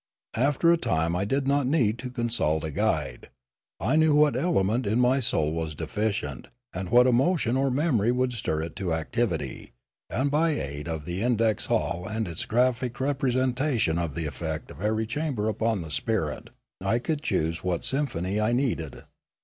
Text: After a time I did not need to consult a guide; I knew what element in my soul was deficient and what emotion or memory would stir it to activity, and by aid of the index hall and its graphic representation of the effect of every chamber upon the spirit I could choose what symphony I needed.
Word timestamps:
After 0.37 0.73
a 0.73 0.79
time 0.79 1.15
I 1.15 1.25
did 1.25 1.47
not 1.47 1.67
need 1.67 1.99
to 1.99 2.09
consult 2.09 2.63
a 2.63 2.71
guide; 2.71 3.29
I 3.79 3.95
knew 3.95 4.15
what 4.15 4.35
element 4.35 4.87
in 4.87 4.99
my 4.99 5.19
soul 5.19 5.51
was 5.51 5.75
deficient 5.75 6.47
and 6.73 6.89
what 6.89 7.05
emotion 7.05 7.55
or 7.55 7.69
memory 7.69 8.11
would 8.11 8.33
stir 8.33 8.63
it 8.63 8.75
to 8.77 8.95
activity, 8.95 9.73
and 10.09 10.31
by 10.31 10.57
aid 10.59 10.87
of 10.87 11.05
the 11.05 11.21
index 11.21 11.67
hall 11.67 12.07
and 12.09 12.27
its 12.27 12.45
graphic 12.45 12.99
representation 12.99 13.99
of 13.99 14.15
the 14.15 14.25
effect 14.25 14.71
of 14.71 14.81
every 14.81 15.05
chamber 15.05 15.47
upon 15.47 15.83
the 15.83 15.91
spirit 15.91 16.49
I 16.83 16.97
could 16.97 17.21
choose 17.21 17.63
what 17.63 17.85
symphony 17.85 18.41
I 18.41 18.53
needed. 18.53 19.03